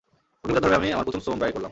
[0.43, 1.69] অগ্নিপূজার ধর্মে আমি আমার প্রচুর শ্রম ব্যয় করলাম।